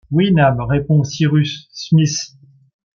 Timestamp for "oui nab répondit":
0.09-1.07